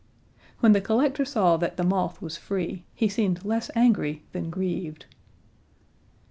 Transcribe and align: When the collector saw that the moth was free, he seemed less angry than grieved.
When 0.61 0.71
the 0.71 0.81
collector 0.81 1.23
saw 1.25 1.57
that 1.57 1.77
the 1.77 1.83
moth 1.83 2.23
was 2.23 2.35
free, 2.35 2.83
he 2.95 3.07
seemed 3.07 3.45
less 3.45 3.69
angry 3.75 4.23
than 4.31 4.49
grieved. 4.49 5.05